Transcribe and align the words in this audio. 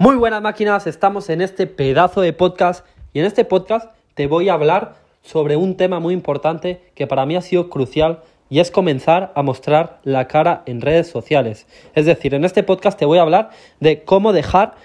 Muy 0.00 0.14
buenas 0.14 0.40
máquinas, 0.40 0.86
estamos 0.86 1.28
en 1.28 1.40
este 1.40 1.66
pedazo 1.66 2.20
de 2.20 2.32
podcast 2.32 2.86
y 3.12 3.18
en 3.18 3.24
este 3.24 3.44
podcast 3.44 3.90
te 4.14 4.28
voy 4.28 4.48
a 4.48 4.52
hablar 4.52 4.94
sobre 5.22 5.56
un 5.56 5.76
tema 5.76 5.98
muy 5.98 6.14
importante 6.14 6.92
que 6.94 7.08
para 7.08 7.26
mí 7.26 7.34
ha 7.34 7.40
sido 7.40 7.68
crucial 7.68 8.20
y 8.48 8.60
es 8.60 8.70
comenzar 8.70 9.32
a 9.34 9.42
mostrar 9.42 9.98
la 10.04 10.28
cara 10.28 10.62
en 10.66 10.82
redes 10.82 11.08
sociales. 11.08 11.66
Es 11.96 12.06
decir, 12.06 12.32
en 12.34 12.44
este 12.44 12.62
podcast 12.62 12.96
te 12.96 13.06
voy 13.06 13.18
a 13.18 13.22
hablar 13.22 13.50
de 13.80 14.04
cómo 14.04 14.32
dejar, 14.32 14.76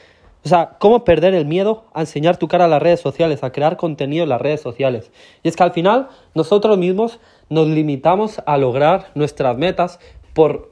o 0.43 0.49
sea, 0.49 0.77
cómo 0.79 1.03
perder 1.03 1.35
el 1.35 1.45
miedo 1.45 1.85
a 1.93 1.99
enseñar 1.99 2.37
tu 2.37 2.47
cara 2.47 2.65
a 2.65 2.67
las 2.67 2.81
redes 2.81 2.99
sociales, 2.99 3.43
a 3.43 3.51
crear 3.51 3.77
contenido 3.77 4.23
en 4.23 4.29
las 4.29 4.41
redes 4.41 4.61
sociales. 4.61 5.11
Y 5.43 5.47
es 5.47 5.55
que 5.55 5.61
al 5.61 5.73
final 5.73 6.07
nosotros 6.33 6.75
mismos 6.79 7.19
nos 7.49 7.67
limitamos 7.67 8.41
a 8.47 8.57
lograr 8.57 9.11
nuestras 9.13 9.55
metas 9.59 9.99
por 10.33 10.71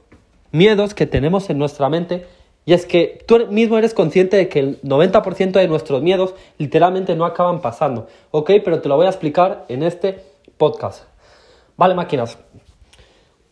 miedos 0.50 0.94
que 0.94 1.06
tenemos 1.06 1.48
en 1.48 1.58
nuestra 1.58 1.88
mente 1.88 2.26
y 2.64 2.74
es 2.74 2.86
que 2.86 3.24
tú 3.26 3.46
mismo 3.48 3.76
eres 3.76 3.92
consciente 3.92 4.36
de 4.36 4.48
que 4.48 4.60
el 4.60 4.82
90% 4.82 5.52
de 5.52 5.68
nuestros 5.68 6.02
miedos 6.02 6.34
literalmente 6.58 7.16
no 7.16 7.24
acaban 7.24 7.60
pasando, 7.60 8.06
¿ok? 8.30 8.52
Pero 8.64 8.80
te 8.80 8.88
lo 8.88 8.96
voy 8.96 9.06
a 9.06 9.10
explicar 9.10 9.64
en 9.68 9.82
este 9.82 10.22
podcast. 10.58 11.04
Vale, 11.76 11.94
máquinas. 11.94 12.38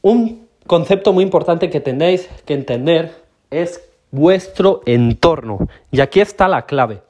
Un 0.02 0.48
concepto 0.66 1.12
muy 1.12 1.24
importante 1.24 1.70
que 1.70 1.80
tenéis 1.80 2.28
que 2.44 2.54
entender 2.54 3.12
es 3.50 3.84
vuestro 4.12 4.82
entorno. 4.86 5.68
Y 5.90 6.00
aquí 6.00 6.20
está 6.20 6.46
la 6.46 6.66
clave. 6.66 7.02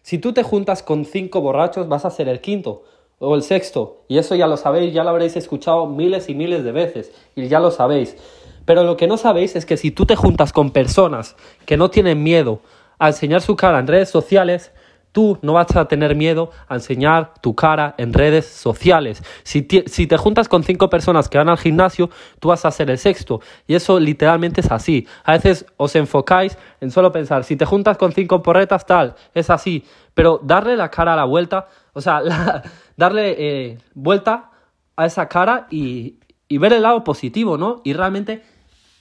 Si 0.00 0.18
tú 0.18 0.32
te 0.32 0.42
juntas 0.42 0.82
con 0.82 1.04
cinco 1.04 1.42
borrachos, 1.42 1.88
vas 1.88 2.06
a 2.06 2.10
ser 2.10 2.28
el 2.28 2.40
quinto 2.40 2.84
o 3.18 3.34
el 3.34 3.42
sexto. 3.42 4.04
Y 4.08 4.18
eso 4.18 4.34
ya 4.34 4.46
lo 4.46 4.56
sabéis, 4.56 4.94
ya 4.94 5.04
lo 5.04 5.10
habréis 5.10 5.36
escuchado 5.36 5.86
miles 5.86 6.28
y 6.28 6.34
miles 6.34 6.64
de 6.64 6.72
veces. 6.72 7.12
Y 7.36 7.48
ya 7.48 7.60
lo 7.60 7.70
sabéis. 7.70 8.16
Pero 8.64 8.84
lo 8.84 8.96
que 8.96 9.06
no 9.06 9.16
sabéis 9.16 9.56
es 9.56 9.66
que 9.66 9.76
si 9.76 9.90
tú 9.90 10.06
te 10.06 10.16
juntas 10.16 10.52
con 10.52 10.70
personas 10.70 11.36
que 11.66 11.76
no 11.76 11.90
tienen 11.90 12.22
miedo 12.22 12.60
a 12.98 13.08
enseñar 13.08 13.40
su 13.42 13.56
cara 13.56 13.78
en 13.78 13.86
redes 13.86 14.08
sociales, 14.10 14.72
tú 15.12 15.38
no 15.42 15.52
vas 15.52 15.76
a 15.76 15.86
tener 15.86 16.16
miedo 16.16 16.50
a 16.68 16.74
enseñar 16.74 17.34
tu 17.40 17.54
cara 17.54 17.94
en 17.98 18.12
redes 18.12 18.46
sociales. 18.46 19.22
Si, 19.44 19.66
si, 19.86 20.06
te 20.06 20.16
juntas 20.16 20.48
con 20.48 20.64
cinco 20.64 20.88
personas 20.88 21.28
que 21.28 21.38
van 21.38 21.50
al 21.50 21.58
gimnasio, 21.58 22.10
tú 22.40 22.48
vas 22.48 22.64
a 22.64 22.70
ser 22.70 22.90
el 22.90 22.98
sexto. 22.98 23.40
Y 23.66 23.74
eso 23.74 24.00
literalmente 24.00 24.62
es 24.62 24.70
así. 24.72 25.06
A 25.24 25.32
veces 25.32 25.66
os 25.76 25.94
enfocáis 25.96 26.56
en 26.80 26.90
solo 26.90 27.12
pensar, 27.12 27.44
si 27.44 27.56
te 27.56 27.66
juntas 27.66 27.98
con 27.98 28.12
cinco 28.12 28.42
porretas, 28.42 28.86
tal, 28.86 29.14
es 29.34 29.50
así. 29.50 29.84
Pero 30.14 30.40
darle 30.42 30.76
la 30.76 30.90
cara 30.90 31.12
a 31.12 31.16
la 31.16 31.24
vuelta, 31.24 31.68
o 31.92 32.00
sea, 32.00 32.22
darle 32.96 33.36
eh, 33.38 33.78
vuelta 33.94 34.50
a 34.96 35.06
esa 35.06 35.28
cara 35.28 35.66
y, 35.70 36.16
y 36.48 36.58
ver 36.58 36.72
el 36.72 36.82
lado 36.82 37.04
positivo, 37.04 37.58
¿no? 37.58 37.80
Y 37.84 37.92
realmente 37.92 38.42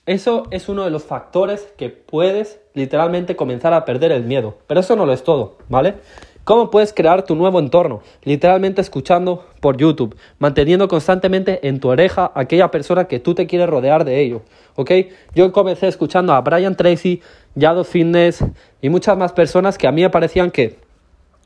eso 0.06 0.48
es 0.52 0.68
uno 0.68 0.84
de 0.84 0.90
los 0.90 1.04
factores 1.04 1.74
que 1.78 1.90
puedes 1.90 2.60
literalmente 2.74 3.36
comenzar 3.36 3.74
a 3.74 3.86
perder 3.86 4.12
el 4.12 4.24
miedo. 4.24 4.58
Pero 4.68 4.80
eso 4.80 4.96
no 4.96 5.06
lo 5.06 5.14
es 5.14 5.24
todo, 5.24 5.58
¿vale? 5.70 5.96
¿Cómo 6.44 6.72
puedes 6.72 6.92
crear 6.92 7.24
tu 7.24 7.36
nuevo 7.36 7.60
entorno? 7.60 8.02
Literalmente 8.24 8.82
escuchando 8.82 9.46
por 9.60 9.78
YouTube, 9.78 10.18
manteniendo 10.40 10.88
constantemente 10.88 11.68
en 11.68 11.80
tu 11.80 11.90
oreja 11.90 12.32
a 12.34 12.42
aquella 12.42 12.72
persona 12.72 13.06
que 13.06 13.20
tú 13.20 13.36
te 13.36 13.46
quieres 13.46 13.70
rodear 13.70 14.06
de 14.06 14.22
ello, 14.22 14.42
¿ok? 14.76 14.92
Yo 15.36 15.52
comencé 15.52 15.88
escuchando 15.88 16.34
a 16.34 16.42
Brian 16.42 16.76
Tracy, 16.76 17.22
Yado 17.54 17.84
Fitness 17.84 18.44
y 18.82 18.90
muchas 18.90 19.16
más 19.18 19.34
personas 19.34 19.78
que 19.78 19.88
a 19.88 19.92
mí 19.92 20.02
me 20.02 20.10
parecían 20.10 20.50
que 20.50 20.80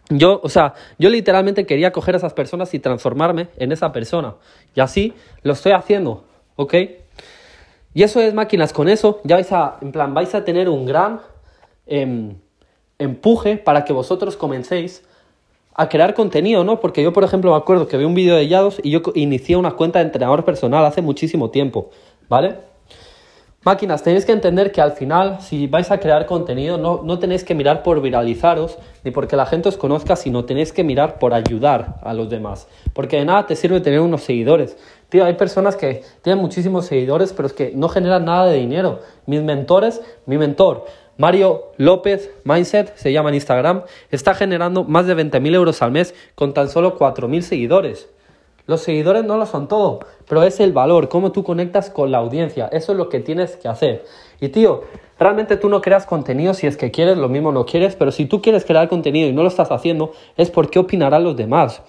yo, 0.10 0.40
o 0.44 0.50
sea, 0.50 0.76
yo 0.98 1.10
literalmente 1.10 1.66
quería 1.66 1.92
coger 1.92 2.16
a 2.16 2.20
esas 2.20 2.34
personas 2.34 2.74
y 2.74 2.80
transformarme 2.80 3.50
en 3.58 3.74
esa 3.74 3.92
persona. 3.92 4.36
Y 4.76 4.80
así 4.80 5.14
lo 5.44 5.54
estoy 5.54 5.74
haciendo, 5.74 6.24
¿ok? 6.56 6.74
Y 7.96 8.04
eso 8.04 8.20
es 8.20 8.34
máquinas, 8.34 8.74
con 8.74 8.90
eso 8.90 9.22
ya 9.24 9.38
vais 9.38 9.52
a, 9.54 9.78
en 9.82 9.94
plan, 9.94 10.14
vais 10.14 10.36
a 10.36 10.44
tener 10.44 10.68
un 10.68 10.86
gran 10.86 11.22
em, 11.88 12.36
empuje 13.00 13.56
para 13.56 13.86
que 13.86 13.94
vosotros 13.94 14.36
comencéis 14.36 15.02
a 15.74 15.88
crear 15.88 16.14
contenido, 16.14 16.66
¿no? 16.66 16.82
Porque 16.82 17.02
yo, 17.02 17.14
por 17.14 17.24
ejemplo, 17.24 17.52
me 17.52 17.58
acuerdo 17.58 17.88
que 17.88 17.96
vi 17.96 18.04
un 18.04 18.14
vídeo 18.14 18.36
de 18.36 18.50
Yados 18.50 18.82
y 18.84 18.92
yo 18.92 19.02
inicié 19.14 19.56
una 19.56 19.72
cuenta 19.72 20.00
de 20.00 20.06
entrenador 20.06 20.44
personal 20.44 20.86
hace 20.86 21.02
muchísimo 21.02 21.52
tiempo, 21.52 21.90
¿vale? 22.28 22.58
Máquinas, 23.66 24.04
tenéis 24.04 24.26
que 24.26 24.32
entender 24.32 24.72
que 24.72 24.80
al 24.80 24.92
final, 24.92 25.42
si 25.42 25.66
vais 25.66 25.90
a 25.90 26.00
crear 26.00 26.28
contenido, 26.28 26.78
no, 26.78 27.02
no 27.04 27.18
tenéis 27.18 27.44
que 27.44 27.56
mirar 27.56 27.82
por 27.82 28.00
viralizaros 28.00 28.78
ni 29.04 29.10
porque 29.10 29.36
la 29.36 29.48
gente 29.48 29.70
os 29.70 29.76
conozca, 29.76 30.16
sino 30.16 30.46
tenéis 30.46 30.72
que 30.72 30.84
mirar 30.84 31.18
por 31.18 31.34
ayudar 31.34 31.96
a 32.04 32.14
los 32.14 32.30
demás. 32.30 32.68
Porque 32.94 33.18
de 33.18 33.26
nada 33.26 33.48
te 33.48 33.56
sirve 33.56 33.82
tener 33.82 34.02
unos 34.02 34.22
seguidores. 34.22 34.78
Tío, 35.10 35.26
hay 35.26 35.34
personas 35.34 35.76
que 35.76 36.04
tienen 36.22 36.40
muchísimos 36.44 36.86
seguidores, 36.86 37.34
pero 37.34 37.48
es 37.48 37.54
que 37.54 37.72
no 37.76 37.90
generan 37.90 38.26
nada 38.26 38.46
de 38.46 38.58
dinero. 38.58 39.00
Mis 39.26 39.42
mentores, 39.42 40.00
mi 40.28 40.38
mentor, 40.38 40.86
Mario 41.18 41.72
López 41.78 42.30
Mindset, 42.44 42.96
se 42.96 43.14
llama 43.14 43.30
en 43.30 43.36
Instagram, 43.36 43.82
está 44.12 44.36
generando 44.36 44.84
más 44.84 45.08
de 45.08 45.16
20.000 45.16 45.56
euros 45.56 45.82
al 45.82 45.92
mes 45.92 46.14
con 46.36 46.54
tan 46.54 46.70
solo 46.70 47.00
4.000 47.00 47.42
seguidores. 47.42 48.10
Los 48.68 48.82
seguidores 48.82 49.24
no 49.24 49.38
lo 49.38 49.46
son 49.46 49.68
todo, 49.68 50.00
pero 50.28 50.44
es 50.44 50.60
el 50.60 50.74
valor, 50.74 51.10
cómo 51.10 51.32
tú 51.32 51.44
conectas 51.44 51.90
con 51.90 52.12
la 52.12 52.18
audiencia. 52.18 52.68
Eso 52.72 52.94
es 52.94 52.98
lo 52.98 53.10
que 53.10 53.20
tienes 53.20 53.58
que 53.58 53.68
hacer. 53.68 54.06
Y 54.42 54.50
tío, 54.50 54.84
realmente 55.20 55.58
tú 55.58 55.70
no 55.70 55.82
creas 55.82 56.06
contenido 56.06 56.54
si 56.54 56.68
es 56.68 56.78
que 56.78 56.92
quieres, 56.92 57.18
lo 57.18 57.30
mismo 57.30 57.52
no 57.52 57.66
quieres, 57.66 57.96
pero 57.96 58.12
si 58.12 58.26
tú 58.26 58.42
quieres 58.42 58.66
crear 58.66 58.90
contenido 58.90 59.30
y 59.30 59.34
no 59.34 59.44
lo 59.44 59.50
estás 59.50 59.72
haciendo, 59.72 60.14
es 60.36 60.50
porque 60.50 60.80
opinarán 60.80 61.24
los 61.24 61.38
demás. 61.38 61.82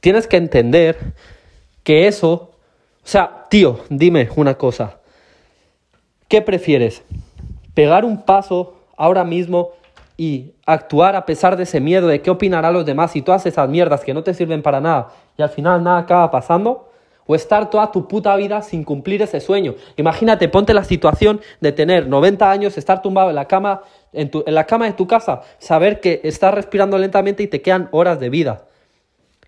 Tienes 0.00 0.26
que 0.26 0.36
entender 0.36 0.96
que 1.82 2.06
eso 2.06 2.50
o 3.04 3.08
sea, 3.08 3.46
tío, 3.48 3.80
dime 3.88 4.28
una 4.36 4.54
cosa. 4.54 4.98
¿Qué 6.28 6.42
prefieres? 6.42 7.02
¿Pegar 7.74 8.04
un 8.04 8.22
paso 8.22 8.74
ahora 8.96 9.24
mismo 9.24 9.70
y 10.20 10.52
actuar 10.66 11.16
a 11.16 11.24
pesar 11.24 11.56
de 11.56 11.62
ese 11.62 11.80
miedo 11.80 12.06
de 12.06 12.20
qué 12.20 12.30
opinarán 12.30 12.74
los 12.74 12.84
demás 12.84 13.16
y 13.16 13.22
todas 13.22 13.46
esas 13.46 13.66
mierdas 13.70 14.04
que 14.04 14.12
no 14.12 14.22
te 14.22 14.34
sirven 14.34 14.60
para 14.60 14.78
nada 14.78 15.08
y 15.38 15.40
al 15.40 15.48
final 15.48 15.82
nada 15.82 16.00
acaba 16.00 16.30
pasando? 16.30 16.90
¿O 17.24 17.34
estar 17.34 17.70
toda 17.70 17.90
tu 17.90 18.06
puta 18.06 18.36
vida 18.36 18.60
sin 18.60 18.84
cumplir 18.84 19.22
ese 19.22 19.40
sueño? 19.40 19.76
Imagínate, 19.96 20.50
ponte 20.50 20.74
la 20.74 20.84
situación 20.84 21.40
de 21.62 21.72
tener 21.72 22.06
90 22.06 22.50
años, 22.50 22.76
estar 22.76 23.00
tumbado 23.00 23.30
en 23.30 23.36
la 23.36 23.46
cama, 23.46 23.80
en, 24.12 24.30
en 24.44 24.54
la 24.54 24.66
cama 24.66 24.84
de 24.84 24.92
tu 24.92 25.06
casa, 25.06 25.40
saber 25.58 26.00
que 26.00 26.20
estás 26.22 26.52
respirando 26.52 26.98
lentamente 26.98 27.42
y 27.42 27.46
te 27.46 27.62
quedan 27.62 27.88
horas 27.90 28.20
de 28.20 28.28
vida. 28.28 28.66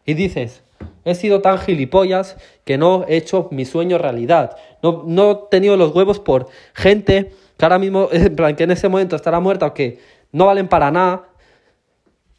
Y 0.06 0.14
dices, 0.14 0.62
He 1.04 1.14
sido 1.14 1.42
tan 1.42 1.58
gilipollas 1.58 2.36
que 2.64 2.78
no 2.78 3.04
he 3.08 3.16
hecho 3.16 3.48
mi 3.50 3.66
sueño 3.66 3.98
realidad. 3.98 4.56
No, 4.82 5.02
no 5.06 5.30
he 5.30 5.38
tenido 5.50 5.76
los 5.76 5.94
huevos 5.94 6.18
por 6.18 6.48
gente 6.74 7.32
que 7.56 7.64
ahora 7.64 7.78
mismo, 7.78 8.08
en 8.12 8.34
plan, 8.34 8.56
que 8.56 8.64
en 8.64 8.70
ese 8.70 8.88
momento 8.88 9.16
estará 9.16 9.40
muerta 9.40 9.66
o 9.66 9.74
que 9.74 9.98
no 10.32 10.46
valen 10.46 10.68
para 10.68 10.90
nada. 10.90 11.28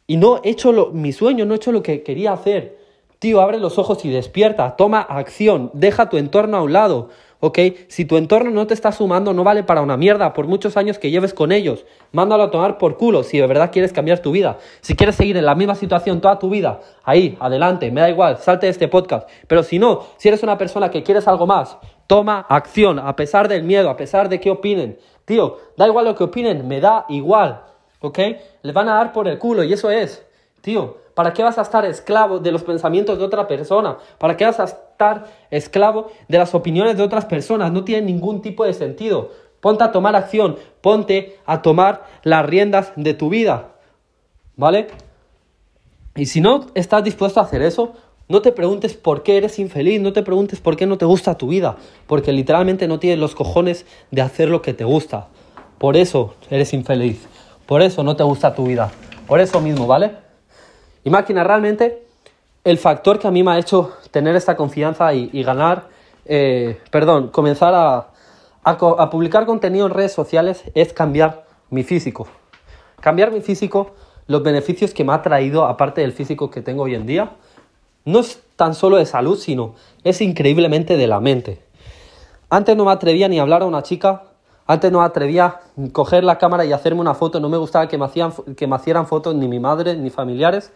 Y 0.06 0.16
no 0.16 0.40
he 0.44 0.50
hecho 0.50 0.72
lo, 0.72 0.90
mi 0.90 1.12
sueño, 1.12 1.46
no 1.46 1.54
he 1.54 1.56
hecho 1.56 1.72
lo 1.72 1.82
que 1.82 2.02
quería 2.02 2.32
hacer. 2.32 2.78
Tío, 3.18 3.40
abre 3.40 3.58
los 3.58 3.78
ojos 3.78 4.04
y 4.04 4.10
despierta, 4.10 4.76
toma 4.76 5.00
acción, 5.00 5.70
deja 5.72 6.10
tu 6.10 6.18
entorno 6.18 6.58
a 6.58 6.62
un 6.62 6.72
lado. 6.72 7.08
¿ok? 7.44 7.58
Si 7.88 8.06
tu 8.06 8.16
entorno 8.16 8.50
no 8.50 8.66
te 8.66 8.72
está 8.72 8.90
sumando, 8.90 9.34
no 9.34 9.44
vale 9.44 9.64
para 9.64 9.82
una 9.82 9.98
mierda, 9.98 10.32
por 10.32 10.46
muchos 10.46 10.78
años 10.78 10.98
que 10.98 11.10
lleves 11.10 11.34
con 11.34 11.52
ellos. 11.52 11.84
Mándalo 12.10 12.44
a 12.44 12.50
tomar 12.50 12.78
por 12.78 12.96
culo 12.96 13.22
si 13.22 13.38
de 13.38 13.46
verdad 13.46 13.70
quieres 13.70 13.92
cambiar 13.92 14.20
tu 14.20 14.32
vida. 14.32 14.56
Si 14.80 14.96
quieres 14.96 15.16
seguir 15.16 15.36
en 15.36 15.44
la 15.44 15.54
misma 15.54 15.74
situación 15.74 16.22
toda 16.22 16.38
tu 16.38 16.48
vida, 16.48 16.80
ahí, 17.02 17.36
adelante, 17.40 17.90
me 17.90 18.00
da 18.00 18.08
igual, 18.08 18.38
salte 18.38 18.66
de 18.66 18.70
este 18.70 18.88
podcast. 18.88 19.28
Pero 19.46 19.62
si 19.62 19.78
no, 19.78 20.04
si 20.16 20.28
eres 20.28 20.42
una 20.42 20.56
persona 20.56 20.90
que 20.90 21.02
quieres 21.02 21.28
algo 21.28 21.46
más, 21.46 21.76
toma 22.06 22.46
acción, 22.48 22.98
a 22.98 23.14
pesar 23.14 23.48
del 23.48 23.62
miedo, 23.62 23.90
a 23.90 23.96
pesar 23.96 24.30
de 24.30 24.40
que 24.40 24.50
opinen. 24.50 24.98
Tío, 25.26 25.58
da 25.76 25.86
igual 25.86 26.06
lo 26.06 26.14
que 26.14 26.24
opinen, 26.24 26.66
me 26.66 26.80
da 26.80 27.04
igual, 27.10 27.62
¿ok? 28.04 28.18
Les 28.62 28.74
van 28.74 28.88
a 28.88 28.94
dar 28.94 29.12
por 29.12 29.28
el 29.28 29.38
culo 29.38 29.64
y 29.64 29.72
eso 29.72 29.90
es, 29.90 30.24
tío. 30.60 31.02
¿Para 31.14 31.32
qué 31.32 31.42
vas 31.44 31.58
a 31.58 31.62
estar 31.62 31.84
esclavo 31.84 32.40
de 32.40 32.50
los 32.50 32.64
pensamientos 32.64 33.18
de 33.18 33.24
otra 33.24 33.46
persona? 33.46 33.98
¿Para 34.18 34.36
qué 34.36 34.44
vas 34.44 34.58
a 34.58 34.64
estar 34.64 35.26
esclavo 35.50 36.10
de 36.26 36.38
las 36.38 36.54
opiniones 36.54 36.96
de 36.96 37.04
otras 37.04 37.24
personas? 37.24 37.70
No 37.70 37.84
tiene 37.84 38.06
ningún 38.06 38.42
tipo 38.42 38.64
de 38.64 38.74
sentido. 38.74 39.30
Ponte 39.60 39.84
a 39.84 39.92
tomar 39.92 40.16
acción, 40.16 40.56
ponte 40.80 41.38
a 41.46 41.62
tomar 41.62 42.04
las 42.24 42.44
riendas 42.44 42.92
de 42.96 43.14
tu 43.14 43.28
vida. 43.28 43.76
¿Vale? 44.56 44.88
Y 46.16 46.26
si 46.26 46.40
no 46.40 46.66
estás 46.74 47.04
dispuesto 47.04 47.38
a 47.38 47.44
hacer 47.44 47.62
eso, 47.62 47.92
no 48.28 48.42
te 48.42 48.50
preguntes 48.50 48.94
por 48.94 49.22
qué 49.22 49.36
eres 49.36 49.58
infeliz, 49.58 50.00
no 50.00 50.12
te 50.12 50.22
preguntes 50.22 50.60
por 50.60 50.76
qué 50.76 50.86
no 50.86 50.98
te 50.98 51.04
gusta 51.04 51.38
tu 51.38 51.48
vida, 51.48 51.76
porque 52.06 52.32
literalmente 52.32 52.88
no 52.88 52.98
tienes 52.98 53.18
los 53.18 53.34
cojones 53.34 53.86
de 54.10 54.22
hacer 54.22 54.48
lo 54.48 54.62
que 54.62 54.74
te 54.74 54.84
gusta. 54.84 55.28
Por 55.78 55.96
eso 55.96 56.34
eres 56.50 56.72
infeliz, 56.72 57.26
por 57.66 57.82
eso 57.82 58.02
no 58.02 58.16
te 58.16 58.22
gusta 58.22 58.54
tu 58.54 58.66
vida, 58.66 58.90
por 59.26 59.40
eso 59.40 59.60
mismo, 59.60 59.86
¿vale? 59.86 60.12
Y 61.04 61.10
máquina, 61.10 61.44
realmente 61.44 62.06
el 62.64 62.78
factor 62.78 63.18
que 63.18 63.26
a 63.26 63.30
mí 63.30 63.42
me 63.42 63.52
ha 63.52 63.58
hecho 63.58 63.92
tener 64.10 64.36
esta 64.36 64.56
confianza 64.56 65.12
y, 65.12 65.42
ganar, 65.42 65.88
eh, 66.24 66.80
perdón, 66.90 67.28
comenzar 67.28 67.74
a, 67.74 68.08
a, 68.64 69.10
publicar 69.10 69.44
contenido 69.44 69.86
en 69.86 69.92
redes 69.92 70.12
sociales 70.12 70.64
es 70.74 70.92
cambiar 70.92 71.44
mi 71.68 71.82
físico. 71.82 72.26
Cambiar 73.00 73.30
mi 73.30 73.42
físico, 73.42 73.92
los 74.26 74.42
beneficios 74.42 74.94
que 74.94 75.04
me 75.04 75.12
ha 75.12 75.20
traído, 75.20 75.66
aparte 75.66 76.00
del 76.00 76.12
físico 76.12 76.50
que 76.50 76.62
tengo 76.62 76.84
hoy 76.84 76.94
en 76.94 77.06
día, 77.06 77.32
no 78.06 78.20
es 78.20 78.42
tan 78.56 78.74
solo 78.74 78.96
de 78.96 79.04
salud, 79.04 79.38
sino 79.38 79.74
es 80.02 80.22
increíblemente 80.22 80.96
de 80.96 81.06
la 81.06 81.20
mente. 81.20 81.60
Antes 82.48 82.76
no 82.76 82.86
me 82.86 82.92
atrevía 82.92 83.28
ni 83.28 83.38
a 83.38 83.42
hablar 83.42 83.62
a 83.62 83.66
una 83.66 83.82
chica 83.82 84.22
Antes 84.66 84.90
no 84.90 85.02
atrevía 85.02 85.44
a 85.44 85.60
coger 85.92 86.24
la 86.24 86.38
cámara 86.38 86.64
y 86.64 86.72
hacerme 86.72 87.00
una 87.00 87.14
foto, 87.14 87.38
no 87.38 87.48
me 87.48 87.58
gustaba 87.58 87.86
que 87.86 87.98
me, 87.98 88.06
hacían, 88.06 88.32
que 88.56 88.66
me 88.66 88.76
hicieran 88.76 89.06
fotos 89.06 89.34
ni 89.34 89.46
mi 89.46 89.60
madre 89.60 89.96
ni 89.96 90.10
familiares. 90.10 90.72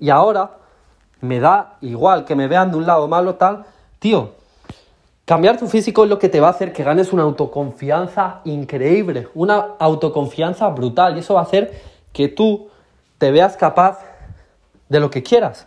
Y 0.00 0.10
ahora 0.10 0.58
me 1.20 1.40
da 1.40 1.76
igual 1.80 2.24
que 2.24 2.34
me 2.34 2.48
vean 2.48 2.70
de 2.70 2.78
un 2.78 2.86
lado 2.86 3.06
malo 3.06 3.34
tal. 3.34 3.66
Tío, 3.98 4.30
cambiar 5.24 5.58
tu 5.58 5.66
físico 5.66 6.04
es 6.04 6.10
lo 6.10 6.18
que 6.18 6.28
te 6.28 6.40
va 6.40 6.46
a 6.46 6.50
hacer 6.50 6.72
que 6.72 6.84
ganes 6.84 7.12
una 7.12 7.24
autoconfianza 7.24 8.40
increíble, 8.44 9.28
una 9.34 9.74
autoconfianza 9.78 10.68
brutal. 10.68 11.16
Y 11.16 11.20
eso 11.20 11.34
va 11.34 11.40
a 11.40 11.44
hacer 11.44 11.82
que 12.12 12.28
tú 12.28 12.68
te 13.18 13.30
veas 13.30 13.56
capaz 13.56 13.98
de 14.88 15.00
lo 15.00 15.10
que 15.10 15.22
quieras. 15.22 15.66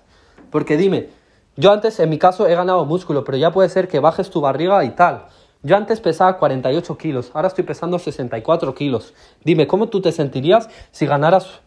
Porque 0.49 0.77
dime, 0.77 1.09
yo 1.57 1.71
antes 1.71 1.99
en 1.99 2.09
mi 2.09 2.17
caso 2.17 2.47
he 2.47 2.55
ganado 2.55 2.85
músculo, 2.85 3.23
pero 3.23 3.37
ya 3.37 3.51
puede 3.51 3.69
ser 3.69 3.87
que 3.87 3.99
bajes 3.99 4.31
tu 4.31 4.41
barriga 4.41 4.83
y 4.83 4.91
tal. 4.91 5.27
Yo 5.63 5.77
antes 5.77 6.01
pesaba 6.01 6.37
48 6.37 6.97
kilos, 6.97 7.29
ahora 7.35 7.47
estoy 7.47 7.63
pesando 7.63 7.99
64 7.99 8.73
kilos. 8.73 9.13
Dime, 9.43 9.67
¿cómo 9.67 9.89
tú 9.89 10.01
te 10.01 10.11
sentirías 10.11 10.67
si 10.91 11.05
ganaras 11.05 11.59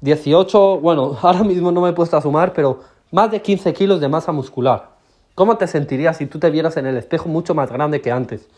18, 0.00 0.78
bueno, 0.78 1.18
ahora 1.22 1.42
mismo 1.42 1.72
no 1.72 1.80
me 1.80 1.90
he 1.90 1.92
puesto 1.92 2.16
a 2.16 2.22
sumar, 2.22 2.52
pero 2.52 2.80
más 3.10 3.32
de 3.32 3.42
15 3.42 3.72
kilos 3.72 4.00
de 4.00 4.08
masa 4.08 4.30
muscular? 4.30 4.90
¿Cómo 5.34 5.56
te 5.56 5.66
sentirías 5.66 6.18
si 6.18 6.26
tú 6.26 6.38
te 6.38 6.50
vieras 6.50 6.76
en 6.76 6.86
el 6.86 6.96
espejo 6.96 7.28
mucho 7.28 7.52
más 7.52 7.68
grande 7.72 8.00
que 8.00 8.12
antes? 8.12 8.48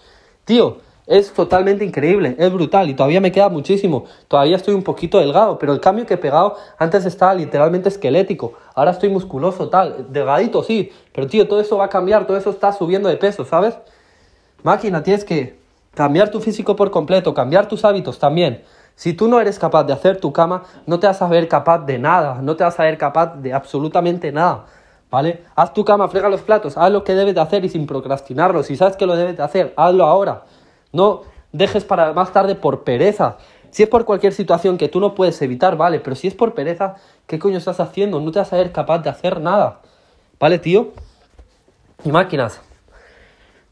Tío, 0.45 0.79
es 1.07 1.33
totalmente 1.33 1.87
increíble, 1.87 2.37
es 2.39 2.53
brutal 2.53 2.91
y 2.91 2.95
todavía 2.95 3.23
me 3.23 3.33
queda 3.33 3.49
muchísimo. 3.49 4.05
Todavía 4.29 4.57
estoy 4.57 4.75
un 4.75 4.83
poquito 4.83 5.19
delgado, 5.19 5.59
pero 5.59 5.73
el 5.73 5.81
cambio 5.81 6.05
que 6.05 6.15
he 6.15 6.19
pegado 6.19 6.57
antes 6.77 7.07
estaba 7.07 7.33
literalmente 7.33 7.89
esquelético. 7.89 8.53
Ahora 8.75 8.91
estoy 8.91 9.09
musculoso, 9.09 9.71
tal, 9.71 10.13
delgadito, 10.13 10.63
sí, 10.63 10.93
pero 11.15 11.27
tío, 11.27 11.49
todo 11.49 11.59
eso 11.59 11.79
va 11.79 11.87
a 11.87 11.89
cambiar, 11.89 12.27
todo 12.27 12.37
eso 12.37 12.51
está 12.51 12.71
subiendo 12.73 13.09
de 13.09 13.17
peso, 13.17 13.47
¿sabes? 13.47 13.79
Máquina, 14.67 15.05
tienes 15.05 15.25
que 15.25 15.61
cambiar 15.95 16.29
tu 16.29 16.41
físico 16.41 16.75
por 16.75 16.91
completo, 16.91 17.33
cambiar 17.33 17.69
tus 17.69 17.85
hábitos 17.85 18.19
también. 18.19 18.65
Si 18.97 19.13
tú 19.13 19.29
no 19.29 19.41
eres 19.41 19.61
capaz 19.61 19.85
de 19.85 19.93
hacer 19.93 20.19
tu 20.19 20.33
cama, 20.33 20.65
no 20.87 20.99
te 20.99 21.07
vas 21.07 21.23
a 21.23 21.29
ver 21.29 21.47
capaz 21.47 21.87
de 21.87 22.01
nada, 22.01 22.41
no 22.43 22.57
te 22.57 22.65
vas 22.65 22.81
a 22.81 22.83
ver 22.83 22.99
capaz 22.99 23.37
de 23.37 23.53
absolutamente 23.53 24.33
nada. 24.33 24.65
¿Vale? 25.09 25.45
Haz 25.55 25.73
tu 25.73 25.85
cama, 25.85 26.09
frega 26.09 26.29
los 26.29 26.41
platos, 26.41 26.77
haz 26.77 26.91
lo 26.91 27.05
que 27.05 27.15
debes 27.15 27.37
de 27.37 27.41
hacer 27.41 27.65
y 27.65 27.69
sin 27.69 27.87
procrastinarlo. 27.87 28.65
Si 28.65 28.75
sabes 28.75 28.97
que 28.97 29.07
lo 29.07 29.15
debes 29.15 29.37
de 29.37 29.45
hacer, 29.45 29.73
hazlo 29.77 30.05
ahora. 30.05 30.43
No 30.93 31.23
dejes 31.53 31.85
para 31.85 32.13
más 32.13 32.33
tarde 32.33 32.57
por 32.57 32.83
pereza. 32.83 33.37
Si 33.71 33.85
es 33.85 33.89
por 33.89 34.05
cualquier 34.05 34.33
situación 34.33 34.79
que 34.79 34.89
tú 34.89 34.99
no 34.99 35.15
puedes 35.15 35.41
evitar, 35.43 35.77
vale, 35.77 36.01
pero 36.01 36.17
si 36.17 36.27
es 36.27 36.35
por 36.35 36.55
pereza, 36.55 36.97
¿qué 37.29 37.39
coño 37.39 37.59
estás 37.59 37.79
haciendo? 37.79 38.19
No 38.19 38.33
te 38.33 38.41
vas 38.41 38.53
a 38.53 38.57
ver 38.57 38.73
capaz 38.73 38.99
de 38.99 39.11
hacer 39.11 39.41
nada. 39.41 39.79
¿Vale, 40.41 40.59
tío? 40.59 40.89
Y 42.03 42.11
máquinas, 42.11 42.61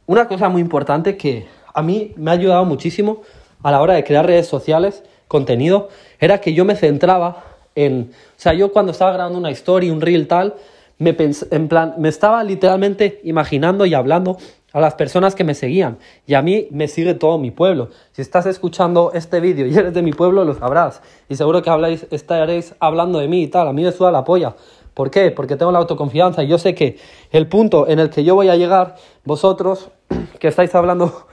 una 0.06 0.28
cosa 0.28 0.48
muy 0.48 0.60
importante 0.60 1.16
que 1.16 1.46
a 1.72 1.82
mí 1.82 2.12
me 2.16 2.30
ha 2.30 2.34
ayudado 2.34 2.64
muchísimo 2.64 3.22
a 3.62 3.70
la 3.70 3.80
hora 3.80 3.94
de 3.94 4.04
crear 4.04 4.26
redes 4.26 4.46
sociales, 4.46 5.02
contenido, 5.28 5.88
era 6.20 6.40
que 6.40 6.52
yo 6.52 6.64
me 6.64 6.76
centraba 6.76 7.44
en, 7.74 8.10
o 8.12 8.40
sea, 8.40 8.52
yo 8.52 8.72
cuando 8.72 8.92
estaba 8.92 9.12
grabando 9.12 9.38
una 9.38 9.50
historia, 9.50 9.92
un 9.92 10.00
reel 10.00 10.28
tal, 10.28 10.54
me 10.98 11.16
en 11.18 11.68
plan, 11.68 11.94
me 11.98 12.08
estaba 12.08 12.44
literalmente 12.44 13.20
imaginando 13.24 13.84
y 13.86 13.94
hablando 13.94 14.36
a 14.72 14.80
las 14.80 14.94
personas 14.94 15.34
que 15.34 15.44
me 15.44 15.54
seguían. 15.54 15.98
Y 16.26 16.34
a 16.34 16.42
mí 16.42 16.66
me 16.70 16.88
sigue 16.88 17.14
todo 17.14 17.38
mi 17.38 17.50
pueblo. 17.50 17.90
Si 18.12 18.22
estás 18.22 18.44
escuchando 18.46 19.12
este 19.14 19.40
vídeo 19.40 19.66
y 19.66 19.76
eres 19.76 19.94
de 19.94 20.02
mi 20.02 20.12
pueblo, 20.12 20.44
lo 20.44 20.54
sabrás. 20.54 21.00
Y 21.28 21.36
seguro 21.36 21.62
que 21.62 21.70
habláis, 21.70 22.06
estaréis 22.10 22.74
hablando 22.80 23.20
de 23.20 23.28
mí 23.28 23.42
y 23.42 23.48
tal. 23.48 23.68
A 23.68 23.72
mí 23.72 23.82
me 23.82 23.92
suda 23.92 24.10
la 24.10 24.24
polla. 24.24 24.56
¿Por 24.94 25.10
qué? 25.10 25.30
Porque 25.32 25.56
tengo 25.56 25.72
la 25.72 25.80
autoconfianza 25.80 26.42
y 26.44 26.48
yo 26.48 26.58
sé 26.58 26.74
que 26.74 26.98
el 27.32 27.48
punto 27.48 27.88
en 27.88 27.98
el 27.98 28.10
que 28.10 28.24
yo 28.24 28.34
voy 28.34 28.48
a 28.48 28.56
llegar, 28.56 28.94
vosotros 29.24 29.90
que 30.38 30.48
estáis 30.48 30.74
hablando, 30.74 31.26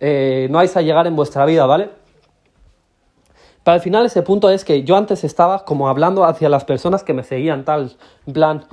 eh, 0.00 0.48
no 0.50 0.58
vais 0.58 0.76
a 0.76 0.82
llegar 0.82 1.06
en 1.06 1.14
vuestra 1.16 1.46
vida, 1.46 1.66
¿vale? 1.66 1.90
Pero 3.62 3.74
al 3.76 3.80
final 3.80 4.04
ese 4.04 4.22
punto 4.22 4.50
es 4.50 4.64
que 4.64 4.84
yo 4.84 4.96
antes 4.96 5.24
estaba 5.24 5.64
como 5.64 5.88
hablando 5.88 6.24
hacia 6.24 6.48
las 6.48 6.64
personas 6.64 7.02
que 7.02 7.14
me 7.14 7.22
seguían, 7.22 7.64
tal, 7.64 7.96
en 8.26 8.32
plan, 8.32 8.66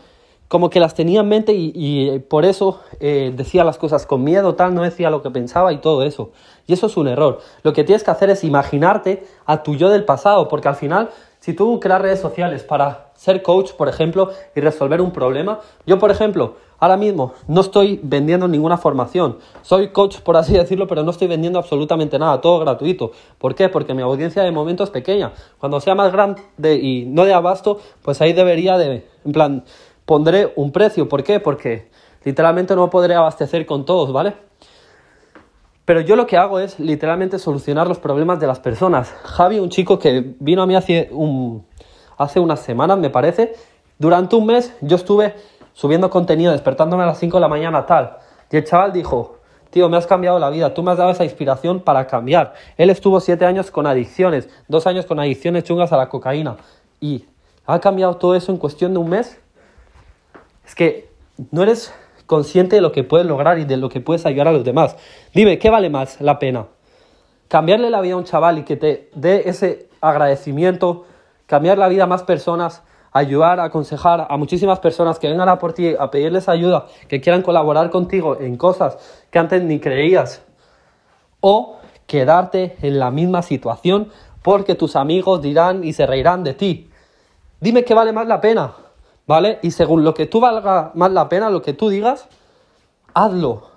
como 0.49 0.69
que 0.69 0.81
las 0.81 0.95
tenía 0.95 1.21
en 1.21 1.29
mente 1.29 1.53
y, 1.55 2.19
por 2.27 2.43
eso 2.43 2.81
eh, 2.99 3.31
decía 3.33 3.63
las 3.63 3.77
cosas 3.77 4.05
con 4.05 4.25
miedo, 4.25 4.55
tal, 4.55 4.75
no 4.75 4.81
decía 4.81 5.09
lo 5.09 5.21
que 5.21 5.29
pensaba 5.29 5.71
y 5.71 5.77
todo 5.77 6.03
eso. 6.03 6.31
Y 6.67 6.73
eso 6.73 6.87
es 6.87 6.97
un 6.97 7.07
error. 7.07 7.39
Lo 7.63 7.71
que 7.71 7.85
tienes 7.85 8.03
que 8.03 8.11
hacer 8.11 8.29
es 8.29 8.43
imaginarte 8.43 9.23
a 9.45 9.63
tu 9.63 9.75
yo 9.75 9.89
del 9.89 10.03
pasado, 10.03 10.49
porque 10.49 10.67
al 10.67 10.75
final, 10.75 11.09
si 11.41 11.53
tú 11.55 11.79
creas 11.79 12.01
redes 12.01 12.19
sociales 12.19 12.63
para 12.63 13.09
ser 13.15 13.41
coach, 13.41 13.71
por 13.71 13.89
ejemplo, 13.89 14.29
y 14.55 14.61
resolver 14.61 15.01
un 15.01 15.11
problema. 15.11 15.59
Yo, 15.87 15.97
por 15.97 16.11
ejemplo, 16.11 16.57
ahora 16.77 16.97
mismo 16.97 17.33
no 17.47 17.61
estoy 17.61 17.99
vendiendo 18.03 18.47
ninguna 18.47 18.77
formación. 18.77 19.39
Soy 19.63 19.87
coach, 19.87 20.19
por 20.19 20.37
así 20.37 20.53
decirlo, 20.53 20.85
pero 20.85 21.01
no 21.01 21.09
estoy 21.09 21.27
vendiendo 21.27 21.57
absolutamente 21.57 22.19
nada, 22.19 22.39
todo 22.41 22.59
gratuito. 22.59 23.11
¿Por 23.39 23.55
qué? 23.55 23.69
Porque 23.69 23.95
mi 23.95 24.03
audiencia 24.03 24.43
de 24.43 24.51
momento 24.51 24.83
es 24.83 24.91
pequeña. 24.91 25.33
Cuando 25.57 25.81
sea 25.81 25.95
más 25.95 26.11
grande 26.11 26.75
y 26.75 27.05
no 27.07 27.25
de 27.25 27.33
abasto, 27.33 27.79
pues 28.03 28.21
ahí 28.21 28.33
debería 28.33 28.77
de, 28.77 29.07
en 29.25 29.31
plan, 29.31 29.65
pondré 30.05 30.53
un 30.55 30.71
precio. 30.71 31.09
¿Por 31.09 31.23
qué? 31.23 31.39
Porque 31.39 31.89
literalmente 32.23 32.75
no 32.75 32.91
podré 32.91 33.15
abastecer 33.15 33.65
con 33.65 33.83
todos, 33.83 34.13
¿vale? 34.13 34.50
Pero 35.85 36.01
yo 36.01 36.15
lo 36.15 36.27
que 36.27 36.37
hago 36.37 36.59
es 36.59 36.79
literalmente 36.79 37.39
solucionar 37.39 37.87
los 37.87 37.99
problemas 37.99 38.39
de 38.39 38.47
las 38.47 38.59
personas. 38.59 39.13
Javi, 39.23 39.59
un 39.59 39.69
chico 39.69 39.97
que 39.99 40.35
vino 40.39 40.61
a 40.61 40.67
mí 40.67 40.75
hace 40.75 41.09
un, 41.11 41.65
hace 42.17 42.39
unas 42.39 42.59
semanas, 42.59 42.97
me 42.97 43.09
parece. 43.09 43.53
Durante 43.97 44.35
un 44.35 44.45
mes 44.45 44.75
yo 44.81 44.95
estuve 44.95 45.35
subiendo 45.73 46.09
contenido, 46.09 46.51
despertándome 46.51 47.03
a 47.03 47.07
las 47.07 47.19
5 47.19 47.37
de 47.37 47.41
la 47.41 47.47
mañana, 47.47 47.85
tal. 47.85 48.17
Y 48.51 48.57
el 48.57 48.63
chaval 48.63 48.93
dijo, 48.93 49.39
tío, 49.69 49.89
me 49.89 49.97
has 49.97 50.05
cambiado 50.05 50.37
la 50.37 50.49
vida, 50.49 50.73
tú 50.73 50.83
me 50.83 50.91
has 50.91 50.97
dado 50.97 51.11
esa 51.11 51.23
inspiración 51.23 51.79
para 51.79 52.05
cambiar. 52.07 52.53
Él 52.77 52.89
estuvo 52.89 53.19
7 53.19 53.45
años 53.45 53.71
con 53.71 53.87
adicciones, 53.87 54.49
2 54.67 54.87
años 54.87 55.05
con 55.05 55.19
adicciones 55.19 55.63
chungas 55.63 55.91
a 55.91 55.97
la 55.97 56.09
cocaína. 56.09 56.57
Y 56.99 57.25
ha 57.65 57.79
cambiado 57.79 58.15
todo 58.17 58.35
eso 58.35 58.51
en 58.51 58.57
cuestión 58.57 58.93
de 58.93 58.99
un 58.99 59.09
mes. 59.09 59.39
Es 60.65 60.75
que 60.75 61.09
no 61.49 61.63
eres 61.63 61.93
consciente 62.31 62.77
de 62.77 62.81
lo 62.81 62.93
que 62.93 63.03
puedes 63.03 63.27
lograr 63.27 63.59
y 63.59 63.65
de 63.65 63.75
lo 63.75 63.89
que 63.89 63.99
puedes 63.99 64.25
ayudar 64.25 64.47
a 64.47 64.53
los 64.53 64.63
demás. 64.63 64.95
Dime, 65.33 65.59
¿qué 65.59 65.69
vale 65.69 65.89
más 65.89 66.21
la 66.21 66.39
pena? 66.39 66.67
Cambiarle 67.49 67.89
la 67.89 67.99
vida 67.99 68.13
a 68.13 68.17
un 68.17 68.23
chaval 68.23 68.59
y 68.59 68.63
que 68.63 68.77
te 68.77 69.09
dé 69.13 69.49
ese 69.49 69.89
agradecimiento 69.99 71.03
cambiar 71.51 71.77
la 71.77 71.89
vida 71.89 72.05
a 72.05 72.07
más 72.07 72.23
personas, 72.23 72.81
ayudar, 73.11 73.59
aconsejar 73.59 74.25
a 74.29 74.37
muchísimas 74.37 74.79
personas 74.79 75.19
que 75.19 75.27
vengan 75.27 75.49
a 75.49 75.59
por 75.59 75.73
ti 75.73 75.93
a 75.99 76.09
pedirles 76.09 76.47
ayuda, 76.47 76.85
que 77.09 77.19
quieran 77.19 77.41
colaborar 77.41 77.89
contigo 77.89 78.37
en 78.39 78.55
cosas 78.55 78.97
que 79.29 79.37
antes 79.37 79.61
ni 79.61 79.81
creías, 79.81 80.45
o 81.41 81.75
quedarte 82.07 82.77
en 82.81 82.99
la 82.99 83.11
misma 83.11 83.41
situación 83.41 84.07
porque 84.41 84.75
tus 84.75 84.95
amigos 84.95 85.41
dirán 85.41 85.83
y 85.83 85.91
se 85.91 86.05
reirán 86.05 86.45
de 86.45 86.53
ti. 86.53 86.89
Dime 87.59 87.83
qué 87.83 87.93
vale 87.93 88.13
más 88.13 88.27
la 88.27 88.39
pena, 88.39 88.71
¿vale? 89.31 89.59
Y 89.61 89.71
según 89.71 90.03
lo 90.03 90.13
que 90.13 90.25
tú 90.25 90.41
valga 90.41 90.91
más 90.93 91.09
la 91.11 91.29
pena, 91.29 91.49
lo 91.49 91.61
que 91.61 91.71
tú 91.71 91.87
digas, 91.87 92.27
hazlo. 93.13 93.69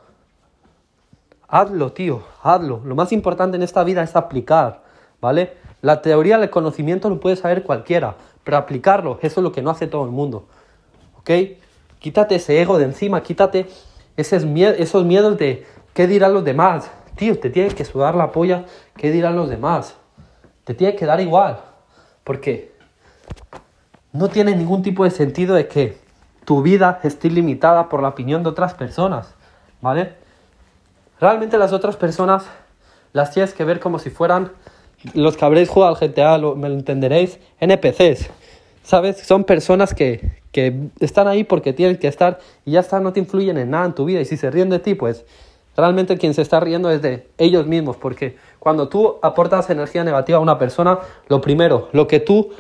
Hazlo, 1.47 1.93
tío, 1.93 2.25
hazlo. 2.43 2.81
Lo 2.85 2.97
más 2.97 3.13
importante 3.13 3.57
en 3.57 3.63
esta 3.63 3.85
vida 3.85 4.03
es 4.03 4.17
aplicar, 4.17 4.83
¿vale? 5.21 5.57
La 5.81 6.03
teoría 6.03 6.39
del 6.39 6.51
conocimiento 6.51 7.09
lo 7.09 7.21
puede 7.21 7.37
saber 7.37 7.63
cualquiera, 7.63 8.17
pero 8.43 8.57
aplicarlo, 8.57 9.19
eso 9.23 9.41
es 9.41 9.45
lo 9.45 9.53
que 9.53 9.63
no 9.63 9.71
hace 9.71 9.87
todo 9.87 10.05
el 10.05 10.11
mundo. 10.11 10.49
¿Ok? 11.19 11.31
Quítate 12.01 12.35
ese 12.35 12.61
ego 12.61 12.79
de 12.79 12.87
encima, 12.87 13.23
quítate 13.23 13.69
esos, 14.17 14.43
esos 14.43 15.05
miedos 15.05 15.39
de 15.39 15.67
qué 15.93 16.09
dirán 16.09 16.35
los 16.35 16.45
demás. 16.45 16.91
Tío, 17.15 17.39
te 17.39 17.49
tiene 17.49 17.73
que 17.73 17.85
sudar 17.85 18.17
la 18.17 18.33
polla, 18.33 18.65
qué 18.97 19.13
dirán 19.13 19.37
los 19.37 19.49
demás. 19.49 19.95
Te 20.65 20.75
tiene 20.75 20.97
que 20.97 21.07
dar 21.07 21.21
igual. 21.21 21.61
Porque 22.25 22.75
no 24.15 24.29
tiene 24.29 24.55
ningún 24.55 24.83
tipo 24.83 25.05
de 25.05 25.11
sentido 25.11 25.55
de 25.55 25.67
que 25.67 25.99
tu 26.45 26.63
vida 26.63 27.01
esté 27.03 27.29
limitada 27.29 27.89
por 27.89 28.01
la 28.01 28.09
opinión 28.09 28.43
de 28.43 28.49
otras 28.49 28.73
personas. 28.73 29.35
¿Vale? 29.83 30.15
Realmente 31.21 31.59
las 31.59 31.73
otras 31.73 31.97
personas 31.97 32.47
las 33.13 33.33
tienes 33.33 33.53
que 33.53 33.65
ver 33.65 33.81
como 33.81 33.99
si 33.99 34.11
fueran 34.11 34.53
los 35.13 35.37
que 35.37 35.45
habréis 35.45 35.69
jugado 35.69 35.95
al 35.95 36.01
GTA 36.01 36.39
me 36.55 36.69
lo 36.69 36.75
entenderéis, 36.75 37.39
NPCs, 37.61 38.31
¿sabes? 38.83 39.19
Son 39.19 39.45
personas 39.45 39.93
que, 39.95 40.41
que 40.51 40.89
están 41.01 41.29
ahí 41.29 41.45
porque 41.45 41.73
tienen 41.73 41.99
que 41.99 42.09
estar 42.09 42.39
y 42.65 42.73
ya 42.73 42.81
está, 42.81 43.01
no 43.01 43.13
te 43.13 43.21
influyen 43.21 43.59
en 43.59 43.71
nada 43.71 43.85
en 43.85 43.95
tu 43.95 44.07
vida 44.07 44.21
y 44.21 44.25
si 44.25 44.37
se 44.39 44.51
ríen 44.51 44.71
de 44.71 44.79
ti, 44.79 44.95
pues 44.95 45.27
realmente 45.77 46.17
quien 46.17 46.33
se 46.33 46.41
está 46.41 46.61
riendo 46.61 46.91
es 46.91 47.03
de 47.03 47.27
ellos 47.37 47.67
mismos, 47.67 47.97
porque 47.97 48.37
cuando 48.59 48.89
tú 48.89 49.17
aportas 49.23 49.69
energía 49.69 50.05
negativa 50.05 50.39
a 50.39 50.41
una 50.41 50.59
persona, 50.59 51.01
lo 51.29 51.41
primero, 51.41 51.89
lo 51.93 52.07
que 52.07 52.21
tú 52.21 52.53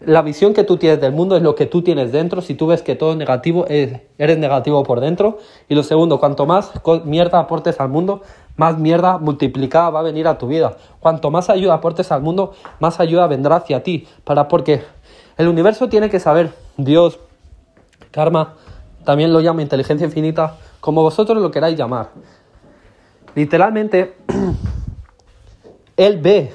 la 0.00 0.22
visión 0.22 0.54
que 0.54 0.64
tú 0.64 0.78
tienes 0.78 1.00
del 1.00 1.12
mundo 1.12 1.36
es 1.36 1.42
lo 1.42 1.54
que 1.54 1.66
tú 1.66 1.82
tienes 1.82 2.10
dentro. 2.10 2.40
Si 2.40 2.54
tú 2.54 2.66
ves 2.66 2.82
que 2.82 2.96
todo 2.96 3.12
es 3.12 3.16
negativo, 3.18 3.66
eres 3.68 4.38
negativo 4.38 4.82
por 4.82 5.00
dentro. 5.00 5.38
Y 5.68 5.74
lo 5.74 5.82
segundo, 5.82 6.18
cuanto 6.18 6.46
más 6.46 6.72
mierda 7.04 7.38
aportes 7.38 7.80
al 7.80 7.90
mundo, 7.90 8.22
más 8.56 8.78
mierda 8.78 9.18
multiplicada 9.18 9.90
va 9.90 10.00
a 10.00 10.02
venir 10.02 10.26
a 10.26 10.38
tu 10.38 10.46
vida. 10.46 10.76
Cuanto 11.00 11.30
más 11.30 11.50
ayuda 11.50 11.74
aportes 11.74 12.10
al 12.12 12.22
mundo, 12.22 12.54
más 12.78 12.98
ayuda 12.98 13.26
vendrá 13.26 13.56
hacia 13.56 13.82
ti. 13.82 14.08
Para 14.24 14.48
porque 14.48 14.82
el 15.36 15.48
universo 15.48 15.90
tiene 15.90 16.08
que 16.08 16.18
saber, 16.18 16.50
Dios, 16.78 17.18
karma, 18.10 18.54
también 19.04 19.32
lo 19.32 19.40
llama 19.40 19.60
inteligencia 19.60 20.06
infinita, 20.06 20.56
como 20.80 21.02
vosotros 21.02 21.42
lo 21.42 21.50
queráis 21.50 21.76
llamar. 21.76 22.08
Literalmente 23.34 24.16
Él 25.98 26.18
ve, 26.18 26.52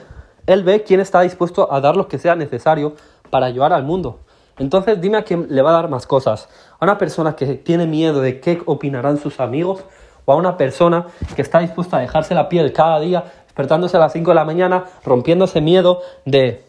Él 0.47 0.63
ve 0.63 0.83
quién 0.83 0.99
está 0.99 1.21
dispuesto 1.21 1.71
a 1.71 1.79
dar 1.79 1.95
lo 1.95 2.07
que 2.07 2.17
sea 2.17 2.35
necesario 2.35 2.95
para 3.29 3.45
ayudar 3.45 3.73
al 3.73 3.83
mundo. 3.83 4.19
Entonces 4.57 5.01
dime 5.01 5.17
a 5.17 5.23
quién 5.23 5.47
le 5.49 5.61
va 5.61 5.71
a 5.71 5.73
dar 5.73 5.89
más 5.89 6.07
cosas. 6.07 6.47
A 6.79 6.85
una 6.85 6.97
persona 6.97 7.35
que 7.35 7.55
tiene 7.55 7.85
miedo 7.85 8.21
de 8.21 8.39
qué 8.39 8.61
opinarán 8.65 9.17
sus 9.17 9.39
amigos 9.39 9.83
o 10.23 10.33
a 10.33 10.35
una 10.35 10.57
persona 10.57 11.07
que 11.35 11.41
está 11.41 11.59
dispuesta 11.59 11.97
a 11.97 12.01
dejarse 12.01 12.33
la 12.33 12.49
piel 12.49 12.71
cada 12.73 12.99
día, 12.99 13.25
despertándose 13.45 13.97
a 13.97 13.99
las 13.99 14.13
5 14.13 14.31
de 14.31 14.35
la 14.35 14.45
mañana, 14.45 14.85
rompiéndose 15.03 15.61
miedo 15.61 16.01
de 16.25 16.63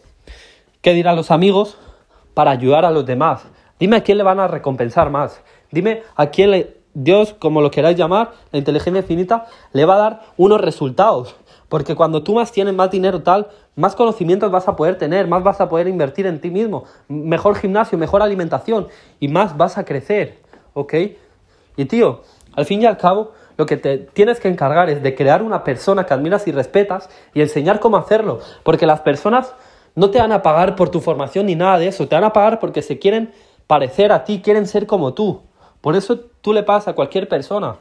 qué 0.81 0.93
dirán 0.93 1.15
los 1.15 1.31
amigos 1.31 1.77
para 2.33 2.51
ayudar 2.51 2.85
a 2.85 2.91
los 2.91 3.05
demás. 3.05 3.43
Dime 3.79 3.97
a 3.97 4.03
quién 4.03 4.17
le 4.17 4.23
van 4.23 4.39
a 4.39 4.47
recompensar 4.47 5.09
más. 5.09 5.41
Dime 5.71 6.03
a 6.15 6.27
quién 6.27 6.51
le, 6.51 6.77
Dios, 6.93 7.35
como 7.37 7.61
lo 7.61 7.71
queráis 7.71 7.97
llamar, 7.97 8.31
la 8.51 8.59
inteligencia 8.59 9.01
infinita, 9.01 9.45
le 9.71 9.85
va 9.85 9.95
a 9.95 9.97
dar 9.97 10.21
unos 10.35 10.59
resultados. 10.61 11.35
Porque 11.69 11.95
cuando 11.95 12.23
tú 12.23 12.35
más 12.35 12.51
tienes 12.51 12.73
más 12.73 12.91
dinero 12.91 13.21
tal, 13.23 13.47
más 13.75 13.95
conocimientos 13.95 14.51
vas 14.51 14.67
a 14.67 14.75
poder 14.75 14.97
tener, 14.97 15.27
más 15.27 15.43
vas 15.43 15.59
a 15.59 15.67
poder 15.67 15.87
invertir 15.87 16.25
en 16.25 16.39
ti 16.39 16.49
mismo, 16.49 16.85
mejor 17.07 17.55
gimnasio, 17.55 17.97
mejor 17.97 18.21
alimentación 18.21 18.87
y 19.19 19.27
más 19.27 19.57
vas 19.57 19.77
a 19.77 19.83
crecer, 19.83 20.37
¿ok? 20.73 20.93
Y 21.75 21.85
tío, 21.85 22.21
al 22.55 22.65
fin 22.65 22.81
y 22.81 22.85
al 22.85 22.97
cabo, 22.97 23.33
lo 23.57 23.65
que 23.65 23.75
te 23.75 23.97
tienes 23.97 24.39
que 24.39 24.47
encargar 24.47 24.89
es 24.89 25.03
de 25.03 25.15
crear 25.15 25.43
una 25.43 25.63
persona 25.63 26.05
que 26.05 26.13
admiras 26.13 26.47
y 26.47 26.51
respetas 26.51 27.09
y 27.33 27.41
enseñar 27.41 27.79
cómo 27.79 27.97
hacerlo, 27.97 28.39
porque 28.63 28.85
las 28.85 29.01
personas 29.01 29.53
no 29.95 30.09
te 30.11 30.19
van 30.19 30.31
a 30.31 30.43
pagar 30.43 30.75
por 30.75 30.89
tu 30.89 31.01
formación 31.01 31.47
ni 31.47 31.55
nada 31.55 31.79
de 31.79 31.87
eso, 31.87 32.07
te 32.07 32.15
van 32.15 32.23
a 32.23 32.33
pagar 32.33 32.59
porque 32.59 32.81
se 32.81 32.99
quieren 32.99 33.31
parecer 33.65 34.11
a 34.11 34.23
ti, 34.23 34.41
quieren 34.41 34.67
ser 34.67 34.87
como 34.87 35.13
tú. 35.13 35.41
Por 35.81 35.95
eso 35.95 36.19
tú 36.41 36.53
le 36.53 36.63
pagas 36.63 36.87
a 36.87 36.93
cualquier 36.93 37.27
persona. 37.27 37.77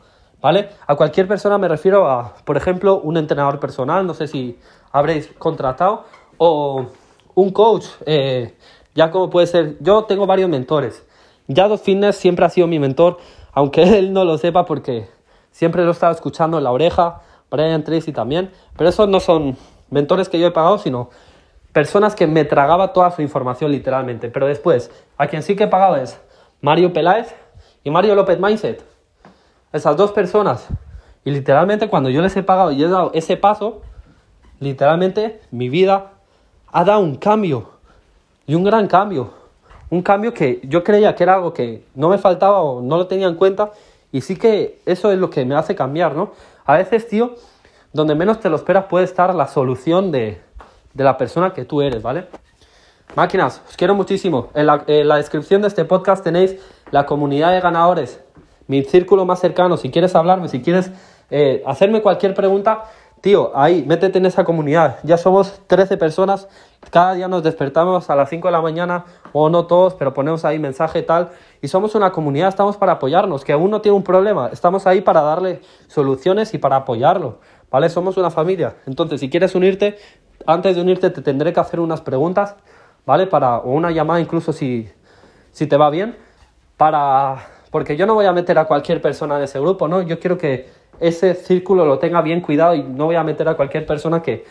¿Vale? 0.47 0.69
A 0.87 0.95
cualquier 0.95 1.26
persona 1.26 1.59
me 1.59 1.67
refiero 1.67 2.09
a, 2.09 2.37
por 2.45 2.57
ejemplo, 2.57 3.00
un 3.00 3.17
entrenador 3.17 3.59
personal, 3.59 4.07
no 4.07 4.15
sé 4.15 4.29
si 4.29 4.57
habréis 4.93 5.26
contratado, 5.38 6.05
o 6.38 6.87
un 7.35 7.50
coach, 7.50 7.87
eh, 8.07 8.55
ya 8.95 9.11
como 9.11 9.29
puede 9.29 9.49
ser, 9.49 9.76
yo 9.81 10.05
tengo 10.05 10.25
varios 10.25 10.49
mentores. 10.49 11.05
Ya 11.49 11.67
dos 11.67 11.81
Fitness 11.81 12.15
siempre 12.15 12.45
ha 12.45 12.49
sido 12.49 12.69
mi 12.69 12.79
mentor, 12.79 13.19
aunque 13.55 13.83
él 13.99 14.12
no 14.12 14.25
lo 14.25 14.38
sepa 14.38 14.65
porque 14.67 15.09
siempre 15.50 15.83
lo 15.83 15.88
he 15.88 15.91
estado 15.91 16.12
escuchando 16.12 16.59
en 16.59 16.62
la 16.62 16.71
oreja, 16.71 17.23
Brian 17.50 17.83
Tracy 17.83 18.12
también, 18.12 18.53
pero 18.76 18.88
esos 18.88 19.09
no 19.09 19.19
son 19.19 19.57
mentores 19.91 20.29
que 20.29 20.38
yo 20.38 20.47
he 20.47 20.53
pagado, 20.53 20.79
sino 20.79 21.11
personas 21.73 22.15
que 22.15 22.29
me 22.29 22.45
tragaba 22.45 22.93
toda 22.93 23.11
su 23.11 23.21
información 23.21 23.73
literalmente. 23.73 24.31
Pero 24.31 24.47
después, 24.47 24.93
a 25.19 25.26
quien 25.26 25.43
sí 25.43 25.57
que 25.57 25.65
he 25.65 25.67
pagado 25.67 25.97
es 25.97 26.21
Mario 26.61 26.93
Peláez 26.93 27.35
y 27.83 27.91
Mario 27.91 28.15
López 28.15 28.38
Mindset 28.38 28.95
esas 29.76 29.97
dos 29.97 30.12
personas. 30.12 30.66
Y 31.25 31.30
literalmente 31.30 31.88
cuando 31.88 32.09
yo 32.09 32.23
les 32.23 32.37
he 32.37 32.42
pagado 32.42 32.73
y 32.73 32.83
he 32.83 32.88
dado 32.88 33.11
ese 33.12 33.37
paso, 33.37 33.83
literalmente 34.61 35.40
mi 35.50 35.68
vida 35.68 36.12
ha 36.73 36.85
dado 36.85 37.00
un 37.00 37.16
cambio. 37.16 37.71
Y 38.47 38.54
un 38.54 38.64
gran 38.64 38.87
cambio. 38.87 39.30
Un 39.90 40.02
cambio 40.02 40.33
que 40.33 40.61
yo 40.64 40.85
creía 40.85 41.14
que 41.14 41.25
era 41.25 41.35
algo 41.35 41.52
que 41.52 41.85
no 41.95 42.09
me 42.09 42.18
faltaba 42.18 42.61
o 42.61 42.80
no 42.80 42.97
lo 42.97 43.06
tenía 43.06 43.26
en 43.26 43.35
cuenta. 43.35 43.73
Y 44.12 44.21
sí 44.21 44.37
que 44.37 44.80
eso 44.87 45.11
es 45.11 45.18
lo 45.18 45.30
que 45.30 45.45
me 45.45 45.56
hace 45.56 45.75
cambiar, 45.75 46.14
¿no? 46.14 46.33
A 46.64 46.76
veces, 46.76 47.09
tío, 47.09 47.35
donde 47.92 48.14
menos 48.14 48.40
te 48.40 48.49
lo 48.49 48.56
esperas 48.56 48.85
puede 48.85 49.04
estar 49.04 49.35
la 49.35 49.49
solución 49.49 50.12
de, 50.12 50.40
de 50.95 51.04
la 51.04 51.16
persona 51.16 51.52
que 51.52 51.64
tú 51.64 51.83
eres, 51.83 52.02
¿vale? 52.02 52.26
Máquinas, 53.14 53.62
os 53.68 53.76
quiero 53.76 53.95
muchísimo. 53.95 54.50
En 54.54 54.66
la, 54.66 54.85
en 54.87 55.09
la 55.09 55.16
descripción 55.16 55.62
de 55.62 55.68
este 55.68 55.85
podcast 55.85 56.23
tenéis 56.23 56.56
la 56.90 57.06
comunidad 57.06 57.52
de 57.52 57.61
ganadores 57.61 58.21
mi 58.66 58.82
círculo 58.85 59.25
más 59.25 59.40
cercano, 59.40 59.76
si 59.76 59.90
quieres 59.90 60.14
hablarme, 60.14 60.49
si 60.49 60.61
quieres 60.61 60.90
eh, 61.30 61.62
hacerme 61.66 62.02
cualquier 62.02 62.35
pregunta, 62.35 62.85
tío, 63.20 63.50
ahí, 63.56 63.85
métete 63.87 64.18
en 64.18 64.26
esa 64.26 64.44
comunidad. 64.44 64.99
Ya 65.02 65.18
somos 65.18 65.61
13 65.66 65.96
personas, 65.96 66.49
cada 66.90 67.14
día 67.14 67.28
nos 67.28 67.42
despertamos 67.42 68.11
a 68.11 68.16
las 68.16 68.30
5 68.30 68.49
de 68.49 68.52
la 68.52 68.61
mañana, 68.61 69.04
o 69.32 69.49
no 69.49 69.66
todos, 69.66 69.94
pero 69.94 70.14
ponemos 70.14 70.44
ahí 70.44 70.58
mensaje 70.58 71.02
tal, 71.02 71.30
y 71.61 71.68
somos 71.68 71.94
una 71.94 72.12
comunidad, 72.12 72.49
estamos 72.49 72.76
para 72.76 72.92
apoyarnos, 72.92 73.44
que 73.44 73.54
uno 73.54 73.80
tiene 73.80 73.96
un 73.96 74.04
problema, 74.04 74.49
estamos 74.52 74.87
ahí 74.87 75.00
para 75.00 75.23
darle 75.23 75.61
soluciones 75.88 76.54
y 76.54 76.58
para 76.58 76.76
apoyarlo, 76.76 77.40
¿vale? 77.70 77.88
Somos 77.88 78.16
una 78.16 78.30
familia. 78.30 78.76
Entonces, 78.87 79.20
si 79.20 79.30
quieres 79.30 79.54
unirte, 79.54 79.99
antes 80.46 80.76
de 80.76 80.82
unirte 80.82 81.11
te 81.11 81.23
tendré 81.23 81.52
que 81.52 81.61
hacer 81.61 81.80
unas 81.80 82.00
preguntas, 82.00 82.54
¿vale? 83.04 83.26
Para, 83.26 83.58
o 83.58 83.70
una 83.70 83.90
llamada 83.90 84.20
incluso 84.20 84.52
si, 84.52 84.88
si 85.50 85.66
te 85.66 85.76
va 85.76 85.90
bien, 85.90 86.16
para 86.76 87.56
porque 87.76 87.95
yo 87.95 88.06
no 88.06 88.14
voy 88.14 88.25
a 88.25 88.33
meter 88.33 88.59
a 88.59 88.64
cualquier 88.64 89.02
persona 89.02 89.37
en 89.37 89.42
ese 89.42 89.61
grupo, 89.61 89.87
¿no? 89.87 90.00
Yo 90.00 90.18
quiero 90.18 90.38
que 90.38 90.66
ese 90.99 91.35
círculo 91.35 91.85
lo 91.85 91.99
tenga 91.99 92.23
bien 92.23 92.40
cuidado 92.40 92.75
y 92.75 92.83
no 92.83 93.04
voy 93.04 93.16
a 93.16 93.23
meter 93.23 93.47
a 93.50 93.54
cualquier 93.54 93.85
persona 93.85 94.23
que 94.23 94.47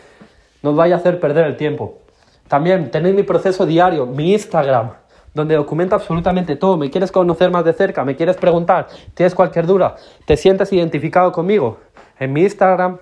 nos 0.62 0.76
vaya 0.76 0.94
a 0.94 0.98
hacer 0.98 1.18
perder 1.18 1.44
el 1.46 1.56
tiempo. 1.56 1.98
También 2.46 2.88
tenéis 2.88 3.16
mi 3.16 3.24
proceso 3.24 3.66
diario, 3.66 4.06
mi 4.06 4.30
Instagram, 4.32 4.92
donde 5.34 5.56
documento 5.56 5.96
absolutamente 5.96 6.54
todo. 6.54 6.76
¿Me 6.76 6.88
quieres 6.88 7.10
conocer 7.10 7.50
más 7.50 7.64
de 7.64 7.72
cerca? 7.72 8.04
¿Me 8.04 8.14
quieres 8.14 8.36
preguntar? 8.36 8.86
¿Tienes 9.14 9.34
cualquier 9.34 9.66
duda? 9.66 9.96
¿Te 10.24 10.36
sientes 10.36 10.72
identificado 10.72 11.32
conmigo? 11.32 11.78
En 12.20 12.32
mi 12.32 12.42
Instagram 12.42 12.98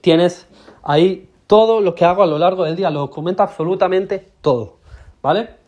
tienes 0.00 0.48
ahí 0.82 1.30
todo 1.46 1.80
lo 1.80 1.94
que 1.94 2.04
hago 2.04 2.24
a 2.24 2.26
lo 2.26 2.36
largo 2.36 2.64
del 2.64 2.74
día. 2.74 2.90
Lo 2.90 2.98
documento 2.98 3.44
absolutamente 3.44 4.26
todo. 4.40 4.78
¿Vale? 5.22 5.65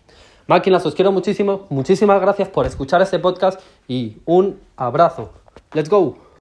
Máquinas, 0.48 0.84
os 0.86 0.94
quiero 0.94 1.12
muchísimo. 1.12 1.66
Muchísimas 1.68 2.18
gracias 2.22 2.48
por 2.48 2.64
escuchar 2.64 3.02
este 3.02 3.18
podcast 3.18 3.60
y 3.86 4.16
un 4.24 4.58
abrazo. 4.76 5.30
Let's 5.74 5.90
go. 5.90 6.27